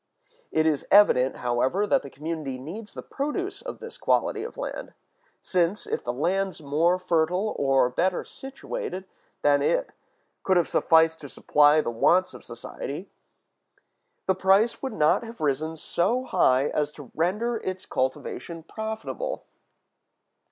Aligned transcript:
It 0.51 0.65
is 0.65 0.87
evident, 0.89 1.35
however, 1.35 1.85
that 1.85 2.01
the 2.01 2.09
community 2.09 2.57
needs 2.57 2.95
the 2.95 3.03
produce 3.03 3.61
of 3.61 3.77
this 3.77 3.99
quality 3.99 4.41
of 4.43 4.57
land; 4.57 4.95
since, 5.41 5.85
if 5.85 6.03
the 6.03 6.11
lands 6.11 6.59
more 6.59 6.97
fertile 6.97 7.53
or 7.59 7.87
better 7.87 8.23
situated 8.23 9.05
than 9.43 9.61
it 9.61 9.91
could 10.41 10.57
have 10.57 10.67
sufficed 10.67 11.19
to 11.19 11.29
supply 11.29 11.81
the 11.81 11.91
wants 11.91 12.33
of 12.33 12.43
society, 12.43 13.11
the 14.25 14.33
price 14.33 14.81
would 14.81 14.93
not 14.93 15.23
have 15.23 15.39
risen 15.39 15.77
so 15.77 16.23
high 16.23 16.69
as 16.69 16.91
to 16.93 17.11
render 17.13 17.57
its 17.57 17.85
cultivation 17.85 18.63
profitable. 18.63 19.43